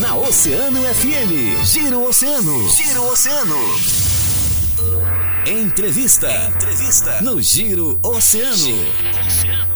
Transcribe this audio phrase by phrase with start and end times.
[0.00, 1.62] na Oceano FM.
[1.64, 2.68] Giro Oceano.
[2.70, 3.56] Giro Oceano.
[5.46, 6.28] Entrevista.
[6.54, 7.20] Entrevista.
[7.22, 8.56] No Giro Oceano.
[8.56, 8.80] Giro
[9.26, 9.69] Oceano.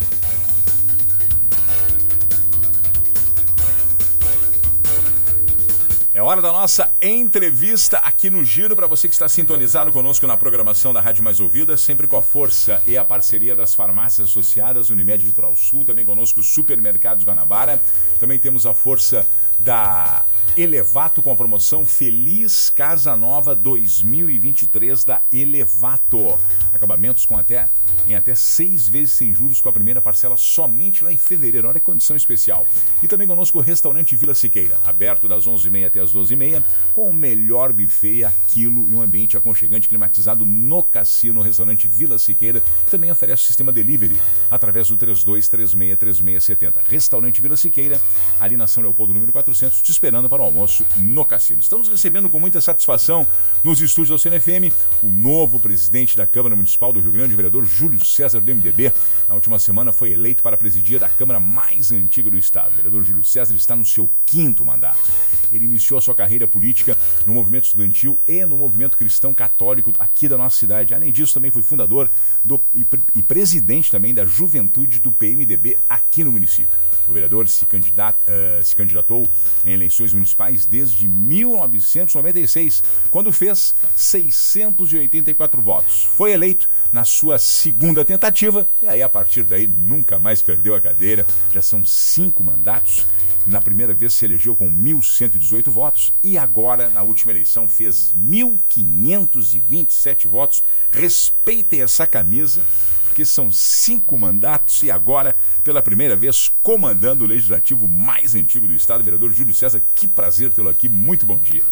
[6.16, 10.36] É hora da nossa entrevista aqui no Giro para você que está sintonizado conosco na
[10.36, 14.90] programação da Rádio Mais Ouvida, sempre com a força e a parceria das farmácias associadas
[14.90, 17.82] Unimed Litoral Sul, também conosco Supermercados Guanabara.
[18.20, 19.26] Também temos a força
[19.58, 20.24] da
[20.56, 26.38] Elevato com a promoção Feliz Casa Nova 2023 da Elevato.
[26.72, 27.68] Acabamentos com até
[28.06, 31.66] em até seis vezes sem juros com a primeira parcela somente lá em fevereiro.
[31.66, 32.68] Olha que condição especial.
[33.02, 36.62] E também conosco o restaurante Vila Siqueira, aberto das 11h30 até às 12h30,
[36.94, 42.60] com o melhor buffet, aquilo e um ambiente aconchegante climatizado no cassino, restaurante Vila Siqueira,
[42.60, 44.16] que também oferece o sistema delivery
[44.50, 46.74] através do 32363670.
[46.88, 48.00] Restaurante Vila Siqueira,
[48.38, 51.60] ali na São Leopoldo, número 400, te esperando para o almoço no cassino.
[51.60, 53.26] Estamos recebendo com muita satisfação
[53.62, 57.64] nos estúdios da CNFM o novo presidente da Câmara Municipal do Rio Grande, o vereador
[57.64, 58.92] Júlio César do MDB.
[59.28, 62.72] Na última semana foi eleito para presidir a Câmara mais antiga do Estado.
[62.72, 65.10] O vereador Júlio César está no seu quinto mandato.
[65.52, 69.92] Ele iniciou iniciou a sua carreira política no movimento estudantil e no movimento cristão católico
[69.98, 70.94] aqui da nossa cidade.
[70.94, 72.10] Além disso, também foi fundador
[72.44, 76.76] do, e, e presidente também da juventude do PMDB aqui no município.
[77.06, 79.28] O vereador se, candidat, uh, se candidatou
[79.64, 86.04] em eleições municipais desde 1996, quando fez 684 votos.
[86.04, 90.80] Foi eleito na sua segunda tentativa e aí, a partir daí, nunca mais perdeu a
[90.80, 91.26] cadeira.
[91.52, 93.06] Já são cinco mandatos
[93.46, 100.26] na primeira vez se elegeu com 1.118 votos e agora, na última eleição, fez 1.527
[100.26, 100.62] votos.
[100.90, 102.64] Respeitem essa camisa,
[103.06, 108.74] porque são cinco mandatos e agora, pela primeira vez, comandando o legislativo mais antigo do
[108.74, 109.82] Estado, vereador Júlio César.
[109.94, 110.88] Que prazer tê-lo aqui.
[110.88, 111.62] Muito bom dia.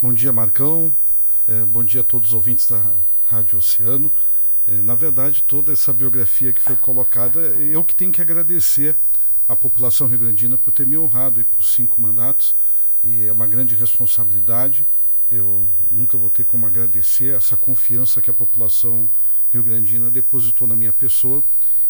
[0.00, 0.94] Bom dia, Marcão.
[1.46, 2.94] É, bom dia a todos os ouvintes da
[3.26, 4.12] Rádio Oceano.
[4.66, 8.96] É, na verdade, toda essa biografia que foi colocada, eu que tenho que agradecer
[9.52, 12.54] a população rio-grandina por ter me honrado por cinco mandatos
[13.04, 14.86] e é uma grande responsabilidade.
[15.30, 19.08] Eu nunca vou ter como agradecer essa confiança que a população
[19.50, 21.44] rio-grandina depositou na minha pessoa.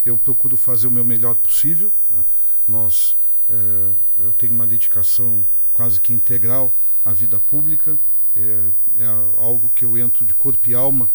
[0.05, 1.93] Eu procuro fazer o meu melhor possível.
[2.11, 2.25] Tá?
[2.67, 3.17] Nós,
[3.49, 6.75] é, eu tenho uma dedicação quase que integral
[7.05, 7.97] à vida pública.
[8.35, 9.07] É, é
[9.39, 11.11] algo que eu entro de corpo e alma,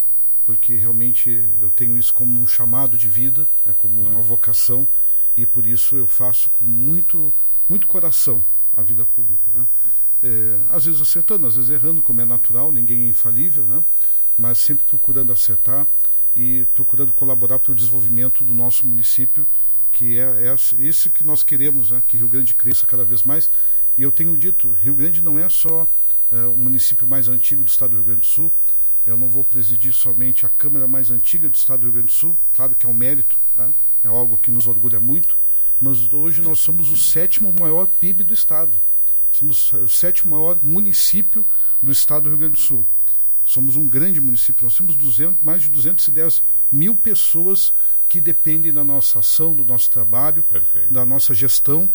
[0.45, 4.87] porque realmente eu tenho isso como um chamado de vida, é como uma vocação
[5.37, 7.31] e por isso eu faço com muito,
[7.69, 8.43] muito coração
[8.73, 9.43] a vida pública.
[9.53, 9.67] Né?
[10.23, 13.83] É, às vezes acertando, às vezes errando, como é natural, ninguém é infalível, né?
[14.35, 15.87] mas sempre procurando acertar
[16.35, 19.47] e procurando colaborar para o desenvolvimento do nosso município,
[19.91, 22.01] que é, é esse que nós queremos, né?
[22.07, 23.49] que Rio Grande cresça cada vez mais.
[23.95, 25.87] E eu tenho dito, Rio Grande não é só
[26.31, 28.51] é, o município mais antigo do estado do Rio Grande do Sul,
[29.05, 32.13] eu não vou presidir somente a Câmara mais antiga do estado do Rio Grande do
[32.13, 33.73] Sul, claro que é um mérito, né?
[34.07, 35.37] É algo que nos orgulha muito,
[35.79, 38.79] mas hoje nós somos o sétimo maior PIB do estado.
[39.31, 41.45] Somos o sétimo maior município
[41.81, 42.85] do estado do Rio Grande do Sul.
[43.45, 46.41] Somos um grande município, nós temos 200, mais de 210
[46.71, 47.73] mil pessoas
[48.09, 50.93] que dependem da nossa ação, do nosso trabalho, Perfeito.
[50.93, 51.89] da nossa gestão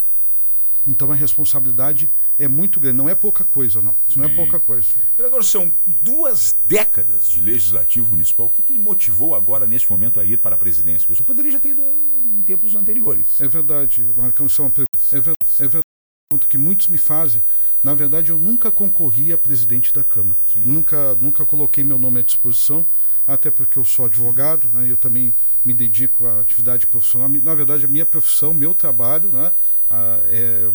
[0.87, 3.97] então a responsabilidade é muito grande, não é pouca coisa, não.
[4.09, 4.20] Sim.
[4.20, 4.88] Não é pouca coisa.
[5.16, 8.47] Vereador, são duas décadas de legislativo municipal.
[8.47, 11.06] O que, que lhe motivou agora, nesse momento, a ir para a presidência?
[11.06, 13.41] pessoal poderia já ter ido em tempos anteriores.
[13.41, 14.72] É verdade, Marcão, isso é uma.
[15.12, 15.91] É, ver, é verdade
[16.38, 17.43] que muitos me fazem.
[17.82, 20.38] Na verdade, eu nunca concorri a presidente da Câmara.
[20.56, 22.87] Nunca, nunca coloquei meu nome à disposição,
[23.26, 25.34] até porque eu sou advogado, né, eu também
[25.65, 27.28] me dedico à atividade profissional.
[27.28, 29.53] Na verdade, a minha profissão, meu trabalho, né,
[29.91, 30.71] a, é,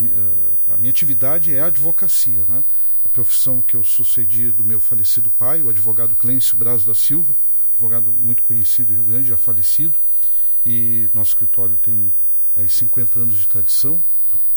[0.69, 2.45] a minha atividade é a advocacia.
[2.47, 2.63] Né?
[3.03, 7.33] A profissão que eu sucedi do meu falecido pai, o advogado Clêncio Braz da Silva,
[7.73, 9.97] advogado muito conhecido em Rio Grande, já falecido.
[10.65, 12.11] E nosso escritório tem
[12.55, 14.03] aí 50 anos de tradição.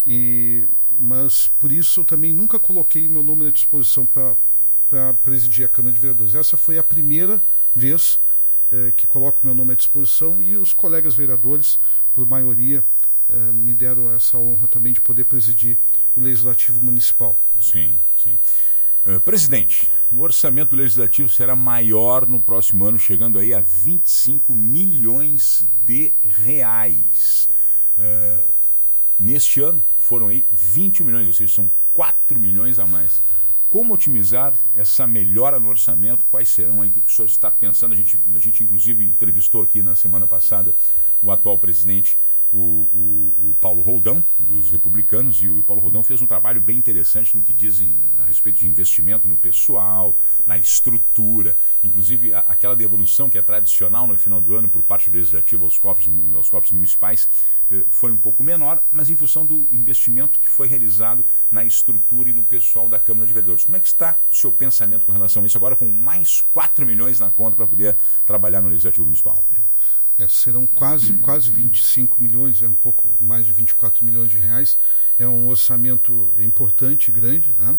[0.05, 0.65] E,
[0.99, 5.93] mas por isso eu também nunca coloquei meu nome à disposição para presidir a Câmara
[5.93, 6.35] de Vereadores.
[6.35, 7.41] Essa foi a primeira
[7.75, 8.19] vez
[8.71, 11.77] eh, que coloco meu nome à disposição e os colegas vereadores,
[12.13, 12.83] por maioria,
[13.27, 15.77] eh, me deram essa honra também de poder presidir
[16.15, 17.35] o Legislativo Municipal.
[17.59, 18.37] Sim, sim.
[19.03, 25.67] Uh, presidente, o orçamento legislativo será maior no próximo ano, chegando aí a 25 milhões
[25.83, 27.49] de reais.
[27.97, 28.43] Uh,
[29.21, 33.21] neste ano foram aí 21 milhões, ou seja, são 4 milhões a mais.
[33.69, 36.25] Como otimizar essa melhora no orçamento?
[36.25, 36.89] Quais serão aí?
[36.89, 37.93] O que o senhor está pensando?
[37.93, 40.73] A gente, a gente inclusive entrevistou aqui na semana passada
[41.21, 42.17] o atual presidente
[42.51, 46.77] o, o, o, Paulo Roldão, dos republicanos, e o Paulo Roldão fez um trabalho bem
[46.77, 52.75] interessante no que dizem a respeito de investimento no pessoal, na estrutura, inclusive a, aquela
[52.75, 56.49] devolução que é tradicional no final do ano por parte do Legislativo aos cofres, aos
[56.49, 57.29] cofres municipais
[57.71, 62.29] eh, foi um pouco menor, mas em função do investimento que foi realizado na estrutura
[62.29, 63.63] e no pessoal da Câmara de Vereadores.
[63.63, 66.85] Como é que está o seu pensamento com relação a isso agora com mais 4
[66.85, 69.39] milhões na conta para poder trabalhar no Legislativo Municipal?
[70.17, 74.77] É, serão quase, quase 25 milhões, é um pouco mais de 24 milhões de reais.
[75.17, 77.55] É um orçamento importante, grande.
[77.57, 77.77] Né?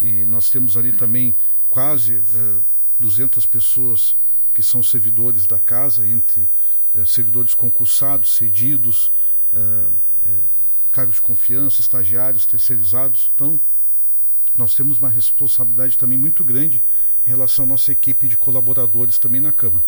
[0.00, 1.34] E nós temos ali também
[1.68, 2.60] quase eh,
[2.98, 4.16] 200 pessoas
[4.52, 6.48] que são servidores da casa, entre
[6.94, 9.12] uh, servidores concursados, cedidos,
[9.52, 9.92] uh,
[10.90, 13.30] cargos de confiança, estagiários, terceirizados.
[13.34, 13.60] Então,
[14.56, 16.82] nós temos uma responsabilidade também muito grande
[17.24, 19.84] em relação à nossa equipe de colaboradores também na Câmara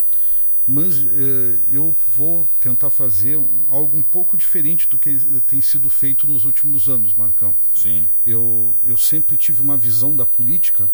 [0.67, 5.91] mas eh, eu vou tentar fazer um, algo um pouco diferente do que tem sido
[5.91, 7.55] feito nos últimos anos, Marcão.
[7.75, 8.07] Sim.
[8.25, 10.91] Eu, eu sempre tive uma visão da política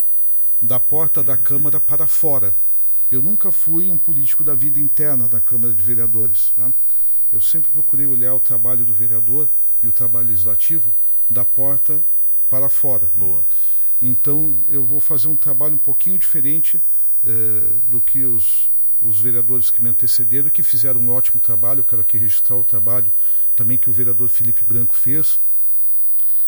[0.60, 2.54] da porta da Câmara para fora.
[3.10, 6.52] Eu nunca fui um político da vida interna da Câmara de Vereadores.
[6.56, 6.72] Tá?
[7.32, 9.48] Eu sempre procurei olhar o trabalho do vereador
[9.82, 10.92] e o trabalho legislativo
[11.28, 12.02] da porta
[12.48, 13.10] para fora.
[13.14, 13.46] Boa.
[14.00, 16.80] Então eu vou fazer um trabalho um pouquinho diferente
[17.24, 21.80] eh, do que os os vereadores que me antecederam, que fizeram um ótimo trabalho.
[21.80, 23.12] Eu quero aqui registrar o trabalho
[23.54, 25.40] também que o vereador Felipe Branco fez,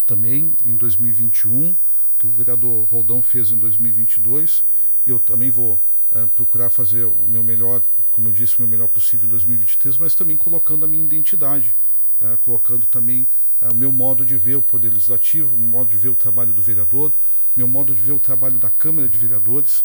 [0.05, 1.75] também em 2021,
[2.17, 4.63] que o vereador Roldão fez em 2022.
[5.05, 5.73] Eu também vou
[6.11, 7.81] uh, procurar fazer o meu melhor,
[8.11, 11.75] como eu disse, o meu melhor possível em 2023, mas também colocando a minha identidade,
[12.19, 12.37] né?
[12.39, 13.27] colocando também
[13.61, 16.53] uh, o meu modo de ver o Poder Legislativo, o modo de ver o trabalho
[16.53, 17.13] do vereador,
[17.55, 19.83] meu modo de ver o trabalho da Câmara de Vereadores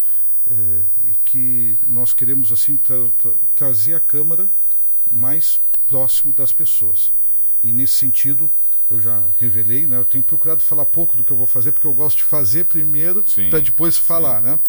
[0.50, 4.48] é, e que nós queremos assim tra tra trazer a Câmara
[5.10, 7.12] mais próximo das pessoas.
[7.62, 8.50] E nesse sentido,
[8.88, 9.96] eu já revelei, né?
[9.96, 12.64] Eu tenho procurado falar pouco do que eu vou fazer, porque eu gosto de fazer
[12.64, 14.50] primeiro para depois falar, sim.
[14.50, 14.60] né?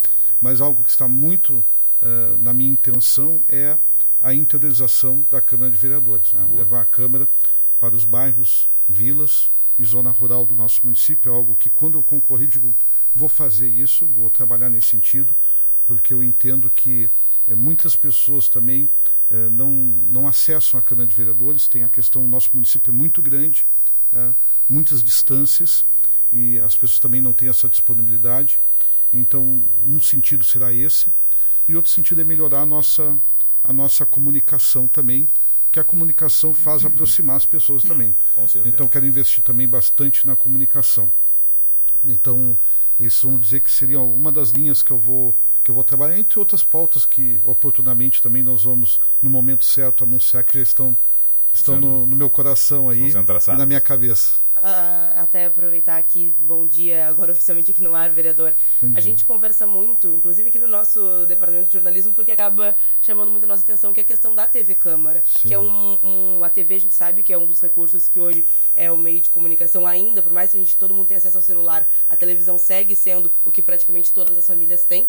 [0.42, 1.64] Mas algo que está muito
[2.02, 3.78] uh, na minha intenção é
[4.22, 6.48] a interiorização da Câmara de Vereadores, né?
[6.52, 7.28] levar a Câmara
[7.80, 12.04] para os bairros, vilas e zona rural do nosso município, é algo que quando eu
[12.04, 12.76] concorri digo,
[13.14, 15.36] vou fazer isso, vou trabalhar nesse sentido,
[15.88, 17.10] porque eu entendo que
[17.48, 18.88] é, muitas pessoas também
[19.32, 22.94] é, não, não acessam a Câmara de Vereadores, tem a questão, o nosso município é
[22.94, 23.66] muito grande,
[24.14, 24.32] é,
[24.70, 25.86] muitas distâncias,
[26.32, 28.60] e as pessoas também não têm essa disponibilidade.
[29.12, 31.12] Então, um sentido será esse,
[31.68, 33.18] e outro sentido é melhorar a nossa,
[33.64, 35.28] a nossa comunicação também,
[35.72, 38.16] que a comunicação faz aproximar as pessoas também.
[38.68, 41.12] Então, quero investir também bastante na comunicação.
[42.04, 42.58] Então,
[43.00, 45.36] esses vamos dizer que seria uma das linhas que eu vou
[45.68, 50.06] que eu vou trabalhar, entre outras pautas que oportunamente também nós vamos, no momento certo,
[50.06, 50.96] anunciar que já estão,
[51.54, 54.36] estão no, no meu coração aí e na minha cabeça.
[54.58, 58.56] Uh, até aproveitar aqui, bom dia, agora oficialmente aqui no ar, vereador.
[58.96, 63.44] A gente conversa muito, inclusive aqui no nosso departamento de jornalismo, porque acaba chamando muito
[63.44, 65.50] a nossa atenção, que é a questão da TV Câmara, Sim.
[65.50, 68.20] que é um, um, A TV a gente sabe que é um dos recursos que
[68.20, 71.18] hoje é o meio de comunicação ainda, por mais que a gente todo mundo tenha
[71.18, 75.08] acesso ao celular, a televisão segue sendo o que praticamente todas as famílias têm.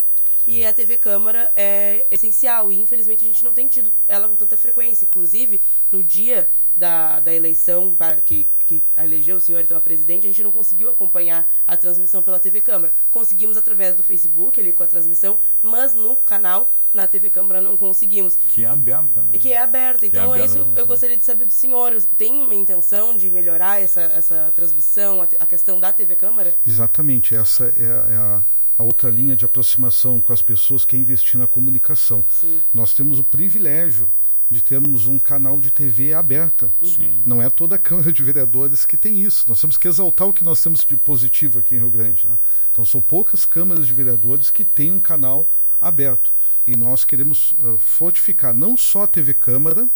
[0.48, 2.72] E a TV Câmara é essencial.
[2.72, 5.04] E infelizmente a gente não tem tido ela com tanta frequência.
[5.04, 5.60] Inclusive,
[5.92, 10.28] no dia da, da eleição para que, que elegeu o senhor então a presidente, a
[10.28, 12.94] gente não conseguiu acompanhar a transmissão pela TV Câmara.
[13.10, 17.76] Conseguimos através do Facebook, ali com a transmissão, mas no canal na TV Câmara não
[17.76, 18.36] conseguimos.
[18.48, 19.32] Que é aberta, né?
[19.38, 20.06] Que é aberta.
[20.06, 22.02] Então, é, é isso eu gostaria de saber do senhor.
[22.16, 26.56] Tem uma intenção de melhorar essa, essa transmissão, a, a questão da TV Câmara?
[26.66, 27.34] Exatamente.
[27.34, 28.42] Essa é, é a
[28.78, 32.24] a outra linha de aproximação com as pessoas que é investir na comunicação.
[32.30, 32.60] Sim.
[32.72, 34.08] Nós temos o privilégio
[34.50, 36.72] de termos um canal de TV aberta.
[36.82, 37.14] Sim.
[37.24, 39.44] Não é toda a Câmara de Vereadores que tem isso.
[39.48, 42.26] Nós temos que exaltar o que nós temos de positivo aqui em Rio Grande.
[42.28, 42.38] Né?
[42.72, 45.46] Então, são poucas câmaras de vereadores que têm um canal
[45.80, 46.32] aberto.
[46.66, 49.88] E nós queremos uh, fortificar não só a TV Câmara,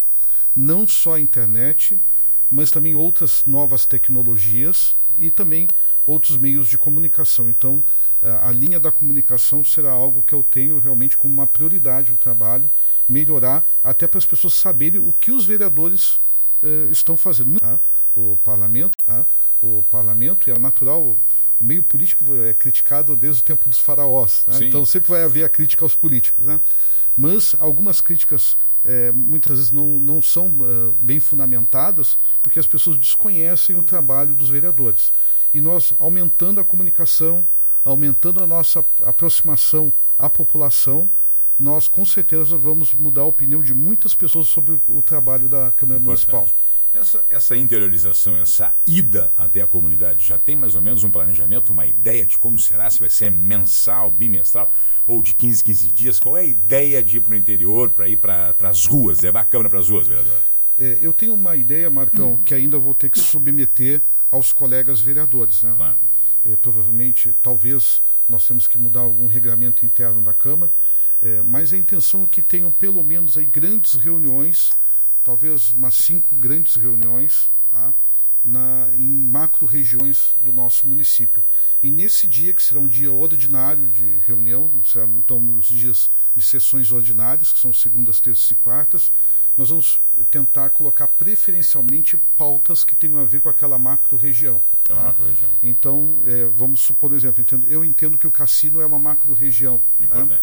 [0.54, 1.98] não só a internet,
[2.52, 5.68] mas também outras novas tecnologias e também
[6.06, 7.48] outros meios de comunicação.
[7.48, 7.82] Então,
[8.42, 12.70] a linha da comunicação será algo que eu tenho realmente como uma prioridade no trabalho,
[13.08, 16.20] melhorar até para as pessoas saberem o que os vereadores
[16.62, 17.58] eh, estão fazendo.
[17.58, 17.80] Tá?
[18.14, 19.26] O parlamento, tá?
[19.62, 21.16] o parlamento é natural.
[21.58, 24.58] O meio político é criticado desde o tempo dos faraós, né?
[24.66, 26.60] então sempre vai haver a crítica aos políticos, né?
[27.16, 32.98] Mas algumas críticas eh, muitas vezes não, não são uh, bem fundamentadas porque as pessoas
[32.98, 35.12] desconhecem o trabalho dos vereadores.
[35.54, 37.46] E nós aumentando a comunicação,
[37.84, 41.08] aumentando a nossa aproximação à população,
[41.58, 46.00] nós com certeza vamos mudar a opinião de muitas pessoas sobre o trabalho da Câmara
[46.00, 46.32] Importante.
[46.32, 46.48] Municipal.
[46.94, 51.72] Essa, essa interiorização, essa ida até a comunidade, já tem mais ou menos um planejamento,
[51.72, 52.90] uma ideia de como será?
[52.90, 54.70] Se vai ser mensal, bimestral
[55.06, 56.20] ou de 15, 15 dias?
[56.20, 59.40] Qual é a ideia de ir para o interior, para ir para as ruas, levar
[59.40, 60.38] a Câmara para as ruas, vereador?
[60.78, 65.62] É, eu tenho uma ideia, Marcão, que ainda vou ter que submeter aos colegas vereadores.
[65.62, 65.72] Né?
[65.74, 65.98] Claro.
[66.44, 70.72] É, provavelmente, talvez, nós temos que mudar algum regulamento interno da Câmara,
[71.22, 74.72] é, mas a intenção é que tenham pelo menos aí grandes reuniões
[75.22, 77.92] talvez umas cinco grandes reuniões tá?
[78.44, 81.44] Na, em macro regiões do nosso município.
[81.80, 86.42] E nesse dia, que será um dia ordinário de reunião, será, então nos dias de
[86.42, 89.12] sessões ordinárias, que são segundas, terças e quartas,
[89.56, 94.60] nós vamos tentar colocar preferencialmente pautas que tenham a ver com aquela macro região.
[94.84, 94.96] Tá?
[94.96, 95.48] macro -região.
[95.62, 99.34] Então, é, vamos supor, por exemplo, entendo, eu entendo que o cassino é uma macro
[99.34, 99.80] região.
[100.08, 100.40] Tá?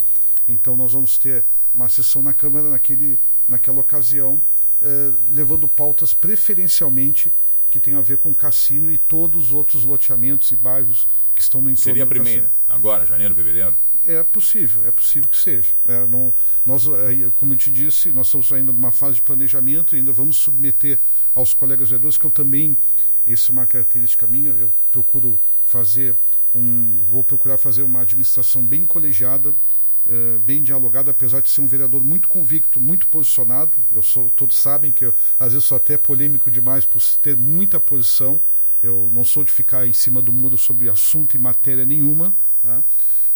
[0.48, 1.44] Então, nós vamos ter
[1.76, 4.42] uma sessão na Câmara naquele, naquela ocasião
[4.82, 7.34] eh, levando pautas preferencialmente
[7.70, 11.62] que tem a ver com cassino e todos os outros loteamentos e bairros que estão
[11.62, 13.76] no entorno Seria a primeira, agora, janeiro, fevereiro?
[14.04, 15.70] É possível, é possível que seja.
[15.88, 16.34] É, não,
[16.66, 16.86] nós,
[17.36, 20.98] como eu te disse, nós estamos ainda numa fase de planejamento e ainda vamos submeter
[21.36, 22.76] aos colegas vereadores, que eu também,
[23.28, 26.16] essa é uma característica minha, eu procuro fazer
[26.54, 29.54] um, vou procurar fazer uma administração bem colegiada,
[30.12, 33.74] eh, bem dialogado, apesar de ser um vereador muito convicto, muito posicionado.
[33.92, 37.80] Eu sou, todos sabem que eu, às vezes sou até polêmico demais por ter muita
[37.80, 38.40] posição.
[38.82, 42.82] Eu não sou de ficar em cima do muro sobre assunto e matéria nenhuma, tá?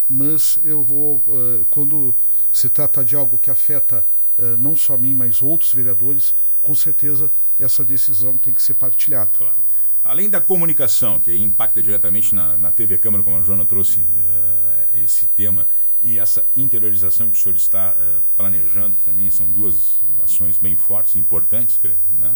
[0.09, 2.15] mas eu vou, uh, quando
[2.51, 4.03] se trata de algo que afeta
[4.39, 9.29] uh, não só mim, mas outros vereadores, com certeza essa decisão tem que ser partilhada.
[9.37, 9.59] Claro.
[10.03, 14.97] Além da comunicação, que impacta diretamente na, na TV Câmara, como a Joana trouxe uh,
[14.97, 15.67] esse tema,
[16.03, 20.75] e essa interiorização que o senhor está uh, planejando, que também são duas ações bem
[20.75, 21.79] fortes e importantes,
[22.11, 22.35] né?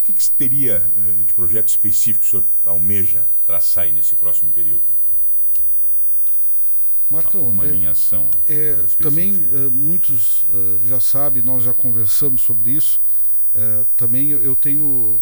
[0.00, 4.16] o que, que teria uh, de projeto específico que o senhor almeja traçar aí nesse
[4.16, 4.82] próximo período?
[7.10, 8.30] Marcão, uma é, alinhação.
[8.46, 10.46] É, também uh, muitos
[10.84, 13.00] já sabem, nós já conversamos sobre isso.
[13.98, 15.20] também eu tenho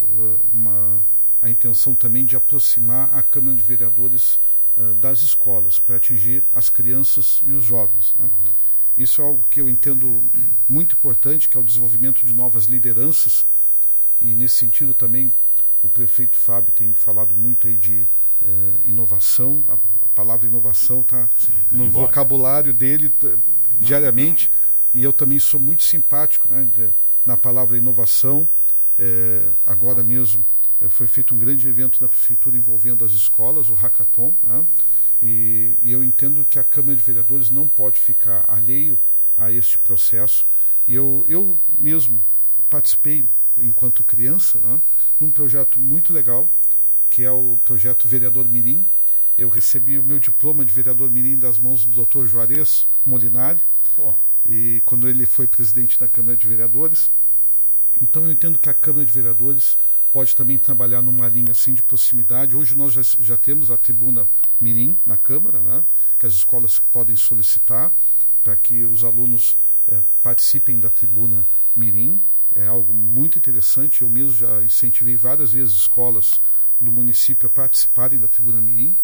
[0.52, 1.02] uma,
[1.42, 4.38] a intenção também de aproximar a Câmara de Vereadores
[4.76, 8.14] uh, das escolas para atingir as crianças e os jovens.
[8.18, 8.30] Né?
[8.96, 10.22] Isso é algo que eu entendo
[10.68, 13.46] muito importante, que é o desenvolvimento de novas lideranças
[14.20, 15.32] e nesse sentido também
[15.82, 18.06] o prefeito Fábio tem falado muito aí de
[18.42, 21.28] uh, inovação, a, a, palavra inovação está tá
[21.70, 23.12] no vocabulário dele
[23.80, 24.50] diariamente
[24.94, 26.90] e eu também sou muito simpático né, de,
[27.24, 28.48] na palavra inovação.
[28.98, 33.74] É, agora mesmo eh, foi feito um grande evento da prefeitura envolvendo as escolas, o
[33.74, 34.66] Hackathon, né?
[35.22, 38.98] e, e, eu entendo que a Câmara de Vereadores não pode ficar alheio
[39.36, 40.46] a este processo.
[40.86, 42.20] E eu, eu mesmo
[42.68, 43.26] participei,
[43.58, 44.80] enquanto criança, né?
[45.20, 46.48] num projeto muito legal,
[47.08, 48.86] que é o projeto Vereador Mirim.
[49.36, 52.26] Eu recebi o meu diploma de vereador Mirim das mãos do Dr.
[52.26, 53.60] Juarez Molinari,
[53.98, 54.12] oh.
[54.46, 57.10] e quando ele foi presidente da Câmara de Vereadores.
[58.00, 59.76] Então eu entendo que a Câmara de Vereadores
[60.12, 62.54] pode também trabalhar numa linha assim de proximidade.
[62.54, 64.28] Hoje nós já, já temos a tribuna
[64.61, 65.83] Mirim na Câmara, né,
[66.19, 67.92] que as escolas podem solicitar
[68.45, 69.57] para que os alunos
[69.88, 72.21] eh, participem da tribuna Mirim.
[72.54, 74.02] É algo muito interessante.
[74.02, 76.40] Eu mesmo já incentivei várias vezes escolas
[76.78, 78.95] do município a participarem da tribuna Mirim.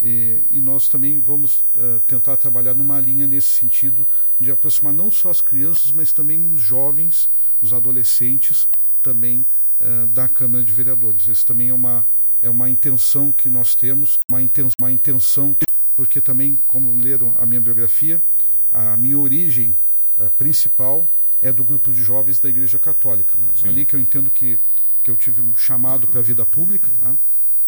[0.00, 4.06] E, e nós também vamos uh, tentar trabalhar numa linha nesse sentido
[4.40, 7.28] de aproximar não só as crianças, mas também os jovens,
[7.60, 8.68] os adolescentes
[9.02, 9.44] também
[9.84, 11.26] uh, da Câmara de Vereadores.
[11.26, 12.06] Isso também é uma,
[12.42, 15.56] é uma intenção que nós temos, uma, inten uma intenção,
[15.94, 18.22] porque também, como leram a minha biografia,
[18.72, 19.76] a minha origem
[20.18, 21.06] uh, principal
[21.40, 23.36] é do grupo de jovens da Igreja Católica.
[23.38, 23.48] Né?
[23.64, 24.58] Ali que eu entendo que,
[25.02, 27.16] que eu tive um chamado para a vida pública, né?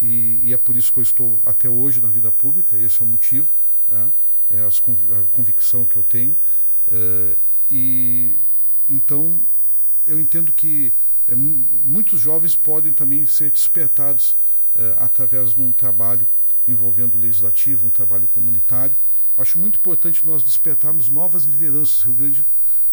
[0.00, 3.04] e, e, é por isso que eu estou até hoje na vida pública, esse é
[3.04, 3.52] o motivo,
[3.86, 4.10] né?
[4.50, 6.36] é as a convicção que eu tenho.
[6.88, 7.36] Uh,
[7.68, 8.36] e
[8.88, 9.40] então
[10.06, 10.92] eu entendo que
[11.28, 14.36] é, muitos jovens podem também ser despertados
[14.74, 16.26] é, através de um trabalho
[16.66, 18.96] envolvendo o legislativo, um trabalho comunitário.
[19.36, 22.04] Acho muito importante nós despertarmos novas lideranças.
[22.04, 22.46] O Rio Grande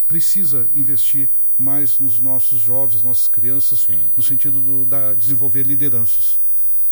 [0.08, 4.00] precisa investir mais nos nossos jovens, nossas crianças, Sim.
[4.16, 6.40] no sentido de desenvolver lideranças.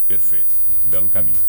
[0.08, 0.50] Perfeito.
[0.86, 1.40] Belo caminho.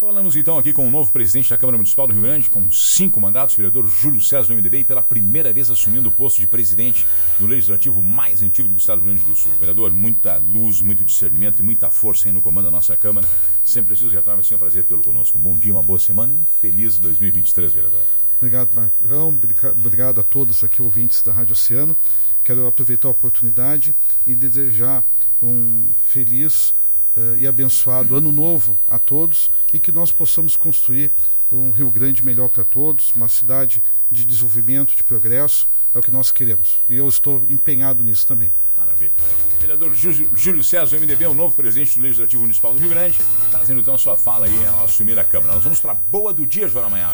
[0.00, 3.20] Falamos então aqui com o novo presidente da Câmara Municipal do Rio Grande, com cinco
[3.20, 7.06] mandatos, vereador Júlio César do MDB, e pela primeira vez assumindo o posto de presidente
[7.38, 9.52] do Legislativo mais antigo do Estado do Rio Grande do Sul.
[9.60, 13.28] Vereador, muita luz, muito discernimento e muita força aí no comando da nossa Câmara.
[13.62, 15.36] Sempre preciso retornar, vai ser um prazer tê-lo conosco.
[15.36, 18.00] Um bom dia, uma boa semana e um feliz 2023, vereador.
[18.38, 19.38] Obrigado, Marcão.
[19.78, 21.94] Obrigado a todos aqui, ouvintes da Rádio Oceano.
[22.42, 23.94] Quero aproveitar a oportunidade
[24.26, 25.04] e desejar
[25.42, 26.72] um feliz
[27.16, 31.10] uh, e abençoado ano novo a todos e que nós possamos construir
[31.50, 36.10] um Rio Grande melhor para todos, uma cidade de desenvolvimento, de progresso, é o que
[36.10, 36.78] nós queremos.
[36.88, 38.52] E eu estou empenhado nisso também.
[38.76, 39.12] Maravilha.
[39.60, 43.18] Vereador Júlio César, MDB, o novo presidente do Legislativo Municipal do Rio Grande,
[43.50, 45.54] trazendo então a sua fala aí ao assumir a Câmara.
[45.54, 47.10] Nós vamos para a boa do dia, Joana Manhã.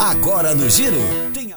[0.00, 0.96] Agora no Giro,
[1.32, 1.52] tem a